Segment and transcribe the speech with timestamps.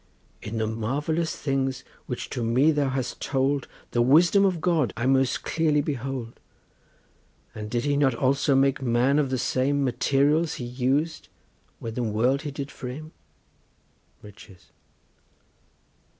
[0.41, 5.05] In the marvellous things, which to me thou hast told The wisdom of God I
[5.05, 6.39] most clearly behold,
[7.53, 11.27] And did He not also make man of the same Materials He us'd
[11.77, 13.11] when the world He did frame?
[14.23, 14.71] RICHES.